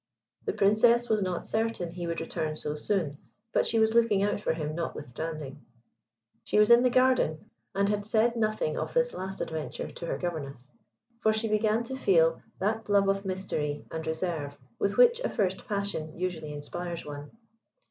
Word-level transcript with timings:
The 0.45 0.53
Princess 0.53 1.09
was 1.09 1.21
not 1.21 1.45
certain 1.45 1.91
he 1.91 2.07
would 2.07 2.19
return 2.21 2.55
so 2.55 2.75
soon, 2.75 3.19
but 3.53 3.67
she 3.67 3.77
was 3.77 3.93
looking 3.93 4.23
out 4.23 4.41
for 4.41 4.51
him, 4.51 4.73
notwithstanding. 4.73 5.63
She 6.43 6.57
was 6.57 6.71
in 6.71 6.81
the 6.81 6.89
garden, 6.89 7.51
and 7.75 7.87
had 7.87 8.07
said 8.07 8.35
nothing 8.35 8.79
of 8.79 8.95
this 8.95 9.13
last 9.13 9.41
adventure 9.41 9.91
to 9.91 10.05
her 10.07 10.17
Governess, 10.17 10.71
for 11.19 11.31
she 11.33 11.47
began 11.47 11.83
to 11.83 11.95
feel 11.95 12.41
that 12.57 12.89
love 12.89 13.09
of 13.09 13.25
mystery 13.25 13.85
and 13.91 14.07
reserve 14.07 14.57
with 14.79 14.97
which 14.97 15.19
a 15.19 15.29
first 15.29 15.67
passion 15.67 16.17
usually 16.17 16.51
inspires 16.51 17.05
one. 17.05 17.29